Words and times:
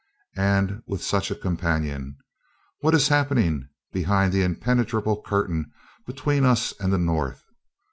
And 0.35 0.81
with 0.87 1.03
such 1.03 1.29
a 1.29 1.35
companion! 1.35 2.17
What 2.79 2.95
is 2.95 3.09
happening 3.09 3.69
behind 3.93 4.33
the 4.33 4.41
impenetrable 4.41 5.21
curtain 5.21 5.71
between 6.07 6.43
us 6.43 6.73
and 6.79 6.91
the 6.91 6.97
North? 6.97 7.43